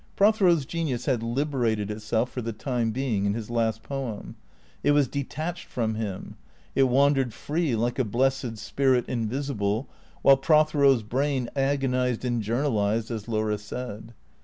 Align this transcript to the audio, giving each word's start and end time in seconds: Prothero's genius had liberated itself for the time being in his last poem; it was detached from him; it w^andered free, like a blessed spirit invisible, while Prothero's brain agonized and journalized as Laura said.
Prothero's 0.15 0.65
genius 0.65 1.05
had 1.05 1.21
liberated 1.21 1.91
itself 1.91 2.31
for 2.31 2.41
the 2.41 2.53
time 2.53 2.89
being 2.89 3.27
in 3.27 3.35
his 3.35 3.51
last 3.51 3.83
poem; 3.83 4.35
it 4.81 4.93
was 4.93 5.07
detached 5.07 5.67
from 5.67 5.93
him; 5.93 6.37
it 6.73 6.85
w^andered 6.85 7.33
free, 7.33 7.75
like 7.75 7.99
a 7.99 8.03
blessed 8.03 8.57
spirit 8.57 9.07
invisible, 9.07 9.87
while 10.23 10.37
Prothero's 10.37 11.03
brain 11.03 11.51
agonized 11.55 12.25
and 12.25 12.41
journalized 12.41 13.11
as 13.11 13.27
Laura 13.27 13.59
said. 13.59 14.15